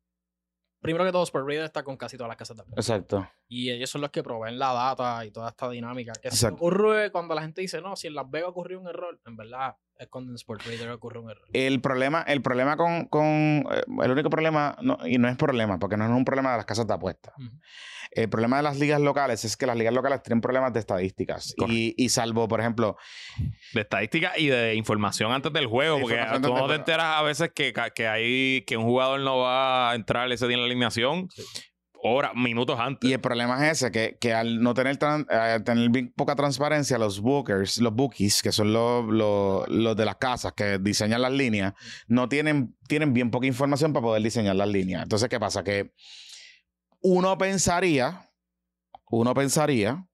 [0.86, 2.88] Primero que todo, Sport Raider está con casi todas las casas de apuestas.
[2.88, 3.28] Exacto.
[3.48, 6.14] Y ellos son los que proveen la data y toda esta dinámica.
[6.22, 9.20] Que se ocurre cuando la gente dice, no, si en Las Vegas ocurrió un error,
[9.26, 9.76] en verdad
[10.10, 11.46] cuando en Sport Raider ocurre un error.
[11.54, 15.80] El problema, el problema con, con eh, el único problema, no, y no es problema,
[15.80, 17.34] porque no es un problema de las casas de apuestas.
[18.12, 21.54] El problema de las ligas locales es que las ligas locales tienen problemas de estadísticas.
[21.68, 22.98] Y, y salvo, por ejemplo,
[23.74, 27.22] De estadística y de información antes del juego, De porque tú no te enteras a
[27.24, 30.68] veces que, que hay que un jugador no va a entrar ese día en la
[30.68, 31.28] alineación
[32.08, 33.10] horas, minutos antes.
[33.10, 36.98] y el problema es ese, que, que al no tener, al tener bien poca transparencia,
[36.98, 41.32] los bookers, los bookies, que son los, los, los de las casas que diseñan las
[41.32, 41.74] líneas,
[42.08, 45.04] no tienen, tienen bien poca información para poder diseñar las líneas.
[45.04, 45.64] Entonces, ¿qué pasa?
[45.64, 45.94] Que
[47.02, 48.30] uno pensaría,
[49.10, 50.08] uno pensaría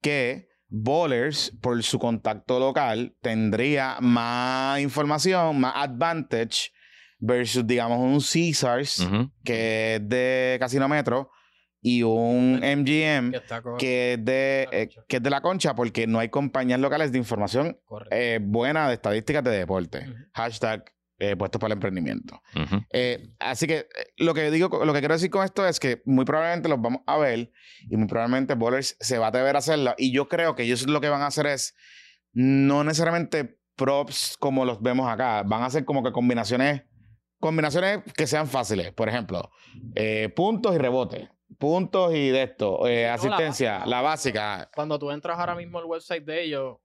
[0.00, 6.70] que Bowlers, por su contacto local, tendría más información, más advantage
[7.18, 9.30] versus, digamos, un Caesars, Ujú.
[9.44, 11.30] que es de Casino Metro,
[11.80, 13.32] y un MGM,
[13.78, 15.04] Que es de, La eh, Concha.
[15.08, 17.78] que es de la concha, porque no hay compañías locales de información
[18.10, 19.98] eh, buena de estadísticas de deporte.
[20.00, 20.14] Ujú.
[20.34, 20.84] Hashtag
[21.20, 22.40] eh, puestos para el emprendimiento.
[22.54, 22.80] Ujú.
[22.92, 23.86] Eh, así que eh,
[24.18, 27.02] lo que digo, lo que quiero decir con esto es que muy probablemente los vamos
[27.06, 27.50] a ver
[27.88, 29.94] y muy probablemente Bowlers se va a atrever a hacerlo.
[29.98, 31.74] Y yo creo que ellos lo que van a hacer es
[32.32, 36.82] no necesariamente props como los vemos acá, van a hacer como que combinaciones,
[37.40, 38.92] combinaciones que sean fáciles.
[38.92, 39.50] Por ejemplo,
[39.94, 43.86] eh, puntos y rebotes, puntos y de esto, eh, la asistencia, básica.
[43.86, 44.70] la básica.
[44.74, 46.76] Cuando tú entras ahora mismo al website de ellos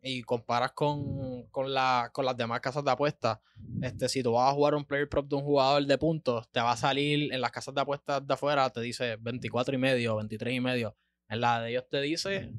[0.00, 3.38] y comparas con, con, la, con las demás casas de apuestas,
[3.82, 6.60] este, si tú vas a jugar un player prop de un jugador de puntos, te
[6.60, 10.16] va a salir en las casas de apuestas de afuera, te dice 24 y medio,
[10.16, 10.96] 23 y medio.
[11.28, 12.52] En la de ellos te dice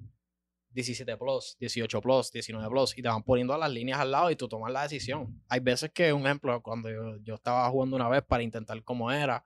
[0.71, 4.35] 17 plus, 18 plus, 19 plus, y te van poniendo las líneas al lado y
[4.35, 5.41] tú tomas la decisión.
[5.49, 9.11] Hay veces que, un ejemplo, cuando yo, yo estaba jugando una vez para intentar cómo
[9.11, 9.43] era,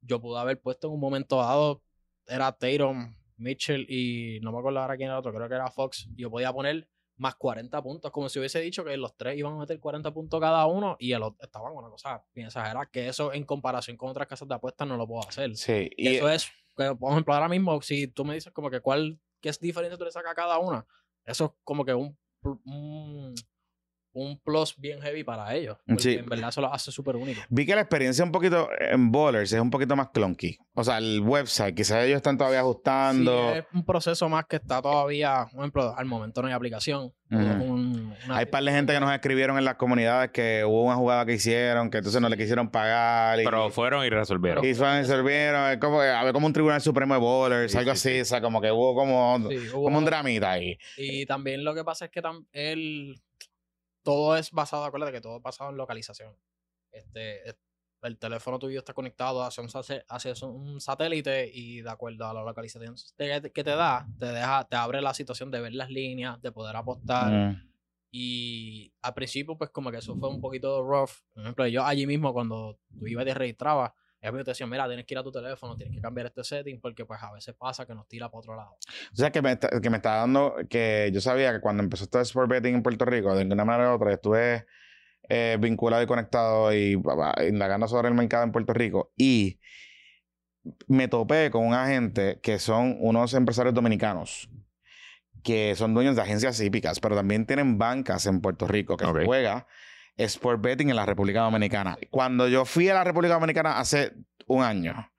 [0.00, 1.82] yo pude haber puesto en un momento dado,
[2.26, 6.08] era Tatum, Mitchell y no me acuerdo ahora quién era otro, creo que era Fox,
[6.16, 9.54] y yo podía poner más 40 puntos, como si hubiese dicho que los tres iban
[9.54, 13.08] a meter 40 puntos cada uno y el otro estaban una cosa bien exagerada, que
[13.08, 15.56] eso en comparación con otras casas de apuestas no lo puedo hacer.
[15.56, 18.80] Sí, Y eso es, que, por ejemplo, ahora mismo, si tú me dices como que
[18.80, 20.86] cuál, qué es diferente tú le sacas a cada una,
[21.24, 23.34] eso es como que un, un,
[24.16, 25.76] un plus bien heavy para ellos.
[25.86, 26.14] Porque Sí.
[26.14, 27.40] en verdad eso lo hace súper único.
[27.50, 30.56] Vi que la experiencia un poquito en Bowlers es un poquito más clunky.
[30.74, 33.52] O sea, el website, quizás ellos están todavía ajustando.
[33.52, 37.12] Sí, es un proceso más que está todavía, por ejemplo, al momento no hay aplicación.
[37.30, 37.40] Ujú.
[37.64, 40.94] Un- Hay un par de gente que nos escribieron en las comunidades que hubo una
[40.94, 43.40] jugada que hicieron, que entonces no le quisieron pagar.
[43.40, 44.64] Y, Pero fueron y resolvieron.
[44.64, 45.70] y fueron y resolvieron.
[45.72, 48.20] Es como, había como un tribunal supremo de bowlers, Sí, algo sí, así.
[48.20, 50.78] O sea, como que hubo como, Sí, hubo- como un dramita ahí.
[50.96, 53.20] Y también lo que pasa es que tam- el,
[54.06, 56.32] todo es basado, acuérdate que todo es basado en localización.
[56.92, 57.56] Este, es-
[58.02, 59.68] el teléfono tuyo está conectado hacia un,
[60.08, 64.76] hacia un satélite y de acuerdo a la localización que te da, te deja, te
[64.76, 67.32] abre la situación de ver las líneas, de poder apostar.
[67.32, 67.68] Mm.
[68.12, 71.10] Y al principio, pues como que eso fue un poquito rough.
[71.34, 73.92] Por ejemplo, yo allí mismo cuando tú ibas y te registrabas,
[74.34, 76.80] ellos te decían, mira, tienes que ir a tu teléfono, tienes que cambiar este setting
[76.80, 78.76] porque pues a veces pasa que nos tira para otro lado.
[79.12, 82.04] O sea, que me, está- que me está dando que yo sabía que cuando empezó
[82.04, 84.66] esto de sport betting en Puerto Rico, de una manera u otra, estuve
[85.28, 89.12] eh, vinculado y conectado y pa- indagando sobre el mercado en Puerto Rico.
[89.16, 89.58] Y
[90.88, 94.48] me topé con una gente que son unos empresarios dominicanos
[95.42, 99.18] que son dueños de agencias hípicas, pero también tienen bancas en Puerto Rico que Ok.
[99.24, 99.68] juega
[100.16, 101.98] sport betting en la República Dominicana.
[102.10, 104.12] Cuando yo fui a la República Dominicana hace
[104.46, 105.10] un año,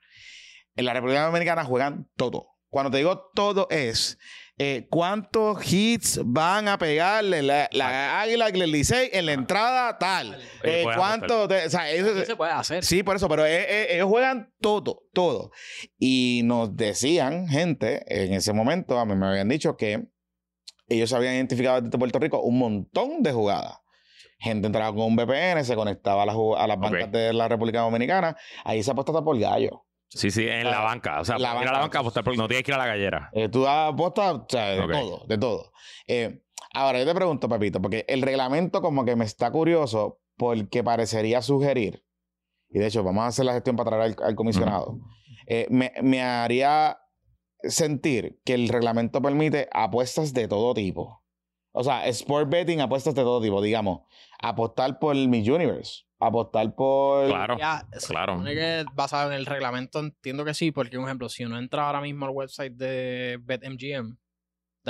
[0.76, 2.48] en la República Dominicana juegan todo.
[2.70, 4.18] Cuando te digo todo es
[4.60, 9.98] eh, cuántos hits van a pegarle la, la Águila y el Licey en la entrada
[10.00, 10.40] tal.
[10.64, 12.84] Eh, cuánto, o sea, eso- se puede hacer.
[12.84, 15.52] Sí, por eso, pero eh, eh, ellos juegan todo, todo.
[16.00, 20.08] Y nos decían, gente, en ese momento, a mí me habían dicho que
[20.90, 23.78] ellos habían identificado desde Puerto Rico un montón de jugadas.
[24.40, 27.82] Gente entraba con un VPN, se conectaba a las, a las bancas de la República
[27.82, 28.38] Dominicana.
[28.64, 29.84] Ahí se apuesta hasta por gallo.
[30.10, 31.20] Sí, sí, en la banca.
[31.20, 31.98] O sea, la ir a la banca.
[31.98, 33.30] a apostar porque no tienes que ir a la gallera.
[33.34, 35.72] Eh, tú apostas, o sea, de todo, de todo.
[36.08, 40.84] Eh, ahora, yo te pregunto, Pepito, porque el reglamento como que me está curioso porque
[40.84, 42.06] parecería sugerir,
[42.70, 45.00] y de hecho vamos a hacer la gestión para traer al, al comisionado,
[45.48, 47.00] eh, me, me haría
[47.64, 51.24] sentir que el reglamento permite apuestas de todo tipo.
[51.72, 54.02] O sea, sport betting, apuestas de todo tipo, digamos,
[54.42, 57.28] apostar por Miss Universe, apostar por...
[57.28, 57.58] Claro.
[57.58, 58.34] Ya, se claro.
[58.34, 61.86] supone que basado en el reglamento entiendo que sí, porque, por ejemplo, si uno entra
[61.86, 64.18] ahora mismo al website de BetMGM,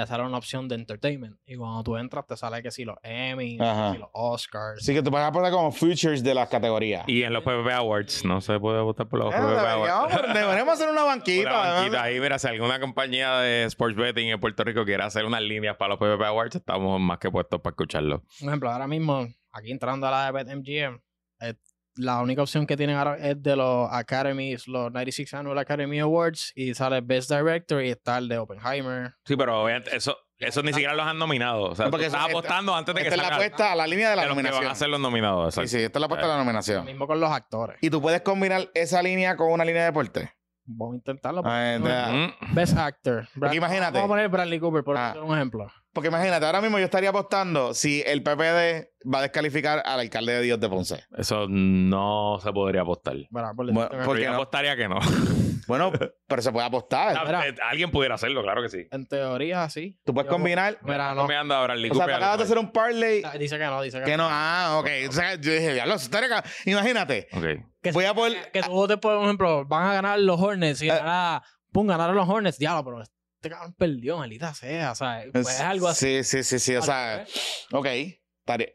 [0.01, 1.37] te sale una opción de entertainment.
[1.45, 3.87] Y cuando tú entras, te sale que sí, los Emmy, Ajá.
[3.89, 4.81] que sí, los Oscars.
[4.83, 7.03] Así que tú puedes apostar como futures de las categorías.
[7.07, 10.11] Y en los PPP Awards, no se puede votar por los Eh, PPP Awards.
[10.13, 11.85] deberíamos, deberíamos hacer una banquita.
[11.89, 15.41] Una ahí, mira, si alguna compañía de sports betting en Puerto Rico quiere hacer unas
[15.41, 18.21] líneas para los PPP Awards, estamos más que puestos para escucharlo.
[18.39, 21.01] Por ejemplo, ahora mismo, aquí entrando a la de BetMGM,
[21.41, 21.55] eh,
[21.97, 26.51] la única opción que tienen ahora es de los Academies, los 96 Annual Academy Awards,
[26.55, 29.13] y sale Best Director y está el de Oppenheimer.
[29.25, 31.63] Sí, pero obviamente eso, eso ni siquiera los han nominado.
[31.63, 33.75] O sea, No, porque estás esta- apostando antes de que Esta es la apuesta a
[33.75, 34.71] la línea de la de los que van nominación.
[34.71, 35.53] a ser los nominados.
[35.53, 35.77] Sí, exacto.
[35.77, 36.85] sí, esta es la apuesta a la Lo nominación.
[36.85, 37.77] mismo con los actores.
[37.81, 40.31] Y tú puedes combinar esa línea con una línea de deporte.
[40.69, 41.41] Vamos a intentarlo.
[41.45, 42.53] Ah, entonces, Mm.
[42.53, 43.27] Best Actor.
[43.35, 43.93] Brad- imagínate.
[43.93, 45.15] Vamos a poner Bradley Cooper por Ah.
[45.23, 45.65] un ejemplo.
[45.97, 50.33] Porque imagínate, ahora mismo yo estaría apostando si el PPD va a descalificar al alcalde
[50.33, 51.03] de Dios de Ponce.
[51.17, 53.15] Eso no se podría apostar.
[53.31, 54.35] Bueno, por Bueno, decirte un ¿por Pero qué yo no?
[54.35, 54.99] apostaría que no.
[55.67, 55.91] Bueno,
[56.27, 57.25] pero se puede apostar.
[57.25, 57.47] Mira.
[57.47, 58.87] Eh, Alguien pudiera hacerlo, claro que sí.
[58.91, 59.99] En teoría, sí.
[60.05, 60.77] Tú puedes Yo- combinar.
[60.83, 61.27] Mira, No no.
[61.27, 63.81] me anda ahora el O sea, tú acabas de hacer un parlay Dice que no,
[63.81, 64.27] dice que, que no.
[64.29, 64.87] Ah, ok.
[65.09, 67.27] O sea, yo dije, diablo, estaría Imagínate.
[67.33, 67.43] Ok.
[67.81, 68.51] Que, Voy a poder.
[68.53, 70.85] que tú votes, por ejemplo, van a ganar los Hornets Eh.
[70.85, 73.03] y ganará, pum, ganaron los Hornets, diablo, pero
[73.37, 76.23] este cabrón perdió, maldita sea, o sea, pues es algo así.
[76.23, 76.75] Sí, sí, sí, sí.
[76.75, 77.25] O sea,
[77.71, 77.87] ok.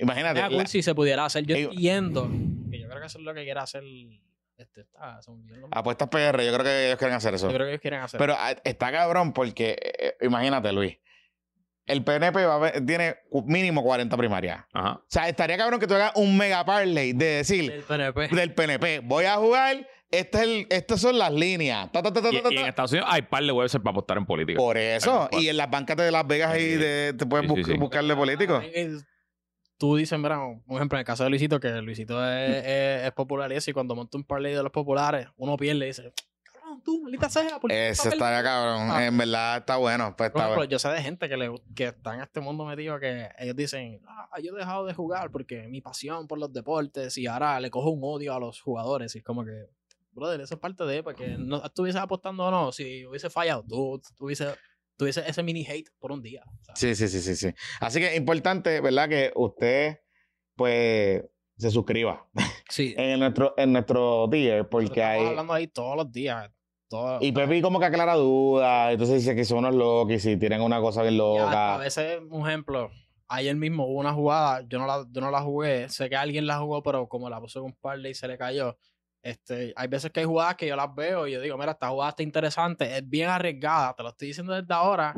[0.00, 0.34] Imagínate.
[0.34, 1.44] Mira, cool la- si se pudiera hacer.
[1.46, 2.30] Yo entiendo
[2.70, 3.82] que yo creo que eso es lo que quiere hacer
[4.58, 5.18] este está.
[5.72, 7.48] Apuestas PR, yo creo que ellos quieren hacer eso.
[7.48, 8.18] Yo creo que ellos quieren hacer.
[8.18, 10.96] Pero ah, está cabrón porque, eh, imagínate, Luis.
[11.86, 14.64] El PNP va a ver- tiene mínimo 40 primarias.
[14.72, 14.92] Ajá.
[14.92, 18.28] O sea, estaría cabrón que tú hagas un mega parlay de decir del PNP.
[18.28, 19.00] del PNP.
[19.00, 21.90] Voy a jugar, este es el, estas son las líneas.
[21.90, 22.54] Ta, ta, ta, ta, Y, ta, ta.
[22.54, 24.56] y en Estados Unidos hay par de websites para apostar en política.
[24.58, 25.28] Por eso.
[25.32, 26.60] Y en las bancas de Las Vegas Sí.
[26.62, 27.76] y de, te puedes Sí, sí, bus- sí.
[27.78, 28.62] buscarle políticos.
[28.72, 28.92] Eh,
[29.78, 33.12] Tú dices, mira, por ejemplo, en el caso de Luisito, que Luisito es, es, es
[33.12, 36.12] popular y eso, y cuando monta un parlay de los populares, uno pierde y dice,
[36.44, 38.88] cabrón, tú, maldita sea, ¿por qué Ese perdiste?" cabrón.
[38.92, 39.04] Ah.
[39.06, 40.14] En verdad está bueno.
[40.16, 40.70] Pues está ejemplo, bueno.
[40.70, 44.00] yo sé de gente que, le, que está en este mundo metido que ellos dicen,
[44.06, 47.68] ah, yo he dejado de jugar porque mi pasión por los deportes y ahora le
[47.70, 49.12] cojo un odio a los jugadores.
[49.16, 49.50] Y es como que,
[50.12, 54.00] brother, eso es parte de, porque no estuvieses apostando o no, si hubiese fallado, tú
[54.16, 54.54] tuviese,
[54.96, 56.42] tuviese ese mini hate por un día.
[56.74, 57.52] Sí, sí, sí, sí, sí.
[57.80, 59.08] Así que importante, ¿verdad?
[59.08, 59.98] Que usted,
[60.56, 61.24] pues,
[61.56, 62.26] se suscriba
[62.68, 62.94] sí.
[62.96, 65.26] en nuestro, en nuestro tier, porque estamos hay.
[65.26, 66.50] hablando ahí todos los días.
[66.88, 70.36] todo- Y Pepi como que aclara dudas, entonces dice que son unos locos y si
[70.36, 71.74] tienen una cosa bien Ya, loca.
[71.76, 72.90] a veces, un ejemplo,
[73.28, 76.46] ayer mismo hubo una jugada, yo no la, yo no la jugué, sé que alguien
[76.46, 78.76] la jugó, pero como la puso en un par y se le cayó.
[79.22, 81.88] Este, hay veces que hay jugadas que yo las veo y yo digo, mira, esta
[81.90, 85.14] jugada está interesante, es bien arriesgada, te lo estoy diciendo desde ahora,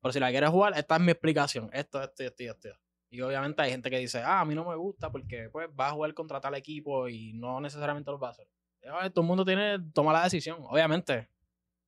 [0.00, 2.68] pero si la quieres jugar, esta es mi explicación, esto, esto, esto, esto.
[3.10, 5.88] Y obviamente hay gente que dice, ah, a mí no me gusta porque pues va
[5.88, 8.48] a jugar contra tal equipo y no necesariamente lo va a hacer.
[8.98, 11.28] Oye, todo el mundo tiene, toma la decisión, obviamente.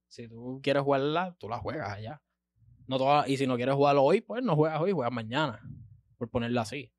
[0.08, 2.20] Si tú quieres jugarla, tú la juegas allá.
[2.86, 5.60] No toda- y si no quieres jugarlo hoy, pues no juegas hoy, juegas mañana.
[6.18, 6.92] Por ponerlo así.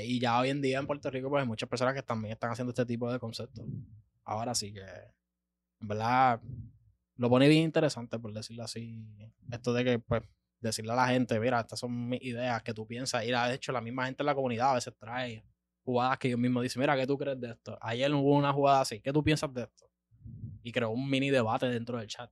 [0.00, 2.50] Y ya hoy en día en Puerto Rico, pues hay muchas personas que también están
[2.50, 3.64] haciendo este tipo de conceptos.
[4.24, 6.40] Ahora sí que, en verdad,
[7.16, 9.04] lo pone bien interesante, por decirlo así.
[9.50, 10.22] Esto de que, pues,
[10.60, 13.24] decirle a la gente, mira, estas son mis ideas que tú piensas.
[13.24, 15.44] Y de hecho, la misma gente en la comunidad a veces trae
[15.84, 17.76] jugadas que ellos mismos dicen, mira, ¿qué tú crees de esto?
[17.82, 19.90] Ayer hubo una jugada así, ¿qué tú piensas de esto?
[20.62, 22.30] Y creó un mini debate dentro del chat.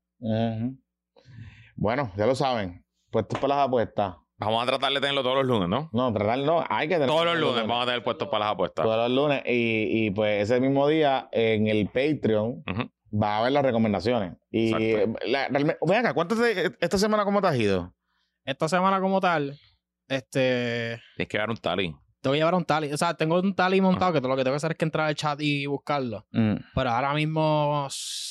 [1.77, 2.83] Bueno, ya lo saben.
[3.11, 4.17] Puestos para las apuestas.
[4.45, 5.89] Vamos a tratar de tenerlo todos los lunes, ¿no?
[5.93, 7.09] No, tratar no, hay que tener.
[7.09, 8.85] Todos los lunes vamos a tener puestos para las apuestas.
[8.85, 9.43] Todos los lunes.
[9.47, 12.91] Y, y pues ese mismo día en el Patreon Ujú.
[13.23, 14.35] va a haber las recomendaciones.
[14.51, 15.19] Y Exacto.
[15.27, 17.95] la, realmente- ven acá, ¿cuánto te- esta semana cómo te has ido?
[18.45, 19.59] Esta semana como tal,
[20.09, 21.01] este...
[21.17, 21.95] Tienes que dar un tally.
[22.21, 22.93] Tengo que llevar un tally.
[22.93, 24.85] O sea, tengo un tally montado que todo lo que tengo que hacer es que
[24.85, 26.27] entrar al chat y buscarlo.
[26.31, 26.55] Mm.
[26.75, 27.89] Pero ahora mismo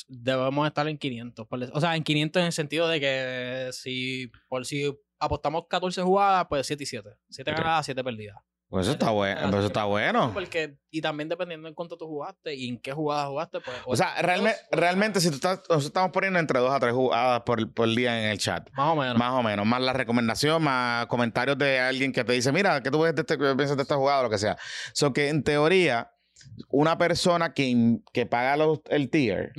[0.08, 1.46] debemos estar en 500.
[1.46, 5.64] por dec- O sea, en 500 en el sentido de que si por si apostamos
[5.68, 7.08] 14 jugadas, pues 7 y 7.
[7.30, 7.56] 7 Ok.
[7.58, 8.36] ganadas, 7 perdidas.
[8.68, 9.38] Pues eso está bueno.
[9.42, 10.30] Pues eso está bueno.
[10.32, 13.76] Porque, y también dependiendo en cuánto tú jugaste y en qué jugada jugaste, pues...
[13.84, 17.42] O sea, realmente, realmente si tú estás, nosotros estamos poniendo entre dos a tres jugadas
[17.42, 18.70] por, por día en el chat.
[18.72, 19.18] Más o menos.
[19.18, 22.90] Más o menos, más la recomendación, más comentarios de alguien que te dice, mira, ¿qué
[22.90, 24.56] tú ves de este- piensas de esta jugada o lo que sea?
[24.94, 26.10] So que en teoría,
[26.68, 29.52] una persona que, in- que paga los- el tier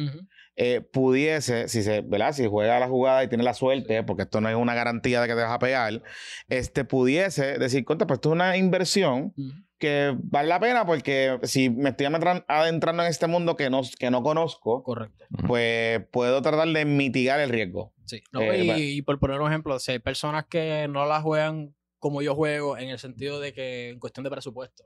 [0.55, 2.31] eh, pudiese, si se, ¿verdad?
[2.33, 5.27] Si juega la jugada y tiene la suerte, porque esto no es una garantía de
[5.27, 6.03] que te vas a pegar,
[6.47, 9.33] este pudiese decir, contra, pues esto es una inversión
[9.79, 13.81] que vale la pena porque si me estoy adentran- adentrando en este mundo que no,
[13.99, 15.25] que no conozco, Correcto.
[15.47, 17.91] pues puedo tratar de mitigar el riesgo.
[18.05, 18.21] Sí.
[18.31, 21.19] No, Eh, y, va- y por poner un ejemplo, si hay personas que no la
[21.21, 24.83] juegan como yo juego, en el sentido de que en cuestión de presupuesto.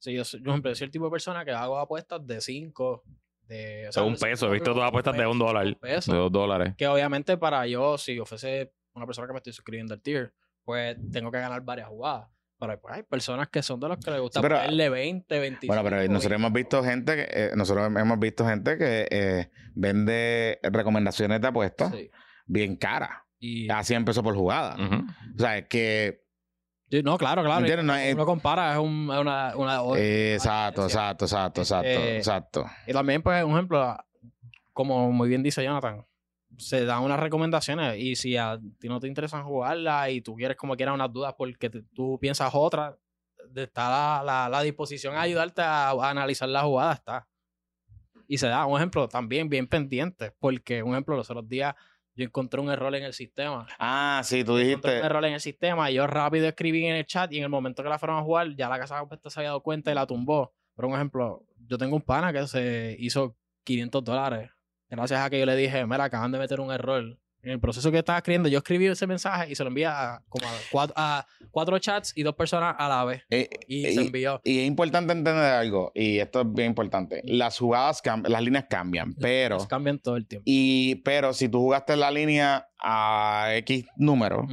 [0.00, 3.02] Si yo, soy- yo, ejemplo, soy el tipo de persona que hago apuestas de 5,
[3.46, 3.88] de...
[3.88, 4.48] o De un peso.
[4.48, 5.76] He visto tus apuestas de un dólar.
[5.78, 6.12] peso.
[6.12, 6.74] De dos dólares.
[6.76, 10.32] Que obviamente para yo, si ofrece una persona que me estoy suscribiendo al tier,
[10.64, 12.28] pues tengo que ganar varias jugadas.
[12.58, 15.38] Pero pues, hay personas que son de los que les gusta Sí, pero- ponerle 20,
[15.38, 15.74] 25.
[15.74, 20.58] Bueno, pero nosotros hemos visto gente que, eh, nosotros hemos visto gente que eh, vende
[20.62, 22.10] recomendaciones de apuestas Sí.
[22.46, 23.10] bien caras.
[23.38, 24.76] Y, A 100 pesos por jugada.
[25.34, 26.22] O sea, es que...
[26.90, 27.60] Sí, no, claro, claro.
[27.60, 27.84] ¿Entiendes?
[27.86, 32.16] No es- uno compara, es, un- es una, una, eh, exacto, exacto, exacto, exacto, Este-
[32.16, 32.66] exacto.
[32.86, 33.96] Y también, pues, un ejemplo,
[34.72, 36.04] como muy bien dice Jonathan,
[36.58, 40.56] se dan unas recomendaciones y si a ti no te interesan jugarla y tú quieres
[40.56, 42.96] como quieras unas dudas porque te- tú piensas otra,
[43.48, 47.26] de- está la, la, la disposición a ayudarte a, a analizar la jugada, está.
[48.26, 51.74] Y se da un ejemplo también bien pendiente, porque, un ejemplo, los otros días
[52.20, 53.66] yo encontré un error en el sistema.
[53.78, 54.98] Ah, sí, tú Encontré dijiste...
[55.00, 57.48] un error en el sistema y yo rápido escribí en el chat y en el
[57.48, 60.06] momento que la fueron a jugar, ya la casa se había dado cuenta y la
[60.06, 60.52] tumbó.
[60.74, 64.50] Por un ejemplo, yo tengo un pana que se hizo 500 dólares.
[64.88, 67.18] Gracias a que yo le dije, mira, acaban de meter un error.
[67.42, 70.22] En el proceso que estaba escribiendo, yo escribí ese mensaje y se lo envié a,
[70.28, 73.22] como a, cuatro, a cuatro chats y dos personas a la vez.
[73.30, 74.40] eh, Y eh, se envió.
[74.44, 77.22] Y es importante entender algo, y esto es bien importante.
[77.24, 80.44] Las jugadas cambian, las líneas cambian, pero, Los cambian todo el tiempo.
[80.46, 84.46] y, pero si tú jugaste la línea a X número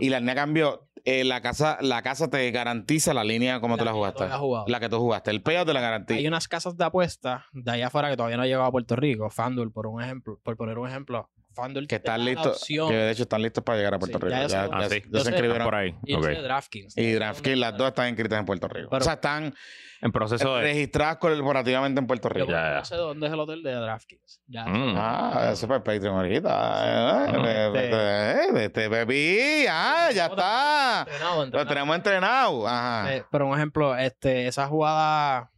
[0.00, 3.84] y la línea cambió, eh, la casa, la casa te garantiza la línea como tú
[3.84, 4.24] la jugaste.
[4.66, 5.30] La que tú jugaste.
[5.30, 6.18] El payout te la garantiza.
[6.18, 8.96] Hay unas casas de apuestas de allá afuera que todavía no han llegado a Puerto
[8.96, 9.30] Rico.
[9.30, 11.30] FanDuel, por un ejemplo, por poner un ejemplo.
[11.62, 14.36] FanDuel Que están listos, que de hecho están listos para llegar a Puerto Sí, Rico.
[14.36, 14.94] ya Ya, yo ya- Ah, ya sí.
[14.94, 15.64] se Yo sé- Están inscribieron.
[15.66, 15.94] por ahí.
[16.04, 16.24] Y yo Ok.
[16.24, 16.96] soy de DraftKings.
[16.96, 18.88] Y DraftKings, las dos están inscritas en Puerto Rico.
[18.90, 19.54] Pero- o sea, están
[20.00, 20.62] En proceso de.
[20.62, 22.50] registradas corporativamente en Puerto Yo Rico.
[22.52, 22.78] Ya, ya.
[22.78, 24.40] no sé dónde es el hotel de DraftKings.
[24.46, 24.64] Ya.
[24.64, 24.94] Mm.
[24.96, 27.26] Ah, eso fue Patreon ahorita.
[27.26, 31.00] Eh, Este- Este, este Pepi, ah, ya está.
[31.00, 31.68] Entrenado, Lo entrenado.
[31.68, 32.68] tenemos entrenado.
[32.68, 33.14] Ajá.
[33.14, 35.50] Eh, pero un ejemplo, este, esa jugada.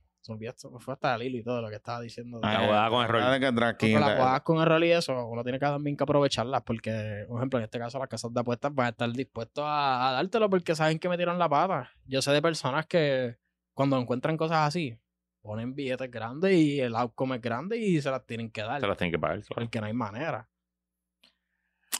[0.80, 2.40] Fue hasta Lili y todo lo que estaba diciendo.
[2.42, 3.20] La jugada con error.
[3.22, 7.24] Ah, las la- jugadas con error y eso, uno tiene que también que aprovecharlas porque,
[7.28, 10.12] por ejemplo, en este caso las casas de apuestas van a estar dispuestos a, a
[10.12, 11.90] dártelo porque saben que metieron la pata.
[12.06, 13.36] Yo sé de personas que
[13.74, 14.98] cuando encuentran cosas así,
[15.42, 18.80] ponen billetes grandes y el outcome es grande y se las tienen que dar.
[18.80, 19.38] Se las tienen que pagar.
[19.40, 19.54] claro.
[19.62, 20.48] Porque no hay manera.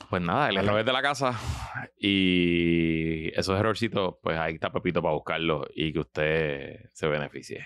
[0.09, 1.39] Pues nada, el error es de la casa.
[1.97, 7.65] Y esos errorcitos, pues ahí está Pepito para buscarlos y que usted se beneficie.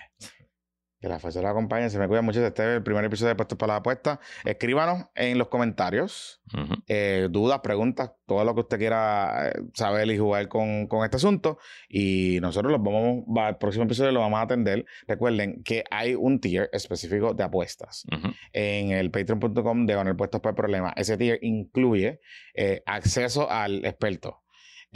[1.05, 1.87] Que la fuerza la acompañe.
[1.91, 2.43] Se me cuida mucho.
[2.43, 4.19] Este es el primer episodio de Puestos para la Apuesta.
[4.43, 6.41] Escríbanos en los comentarios
[6.87, 11.17] eh, dudas, preguntas, todo lo que usted quiera eh, saber y jugar con, con este
[11.17, 11.59] asunto.
[11.87, 14.83] Y nosotros los vamos, va, el próximo episodio lo vamos a atender.
[15.07, 18.07] Recuerden que hay un tier específico de apuestas
[18.51, 20.91] en el patreon.com de Ganar Puestos por Problema.
[20.95, 22.19] Ese tier incluye
[22.55, 24.41] eh, acceso al experto.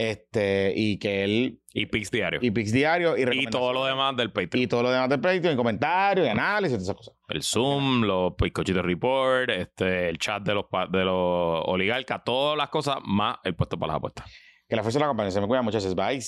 [0.00, 2.40] Este, y que él, Y Pix Diario.
[2.42, 4.64] y Pix Diario, y, Y, todo lo demás del Patreon.
[4.64, 7.14] Y todo lo demás del Patreon, y comentarios, y análisis, todas esas cosas.
[7.28, 12.70] el Zoom, los Piscochitos Report, este, el chat de los, de los oligarcas, todas las
[12.70, 14.24] cosas más el puesto para las apuestas.
[14.66, 15.30] Que la fuerza la acompañe.
[15.32, 15.78] Se me cuida mucho.
[15.94, 16.20] Bye.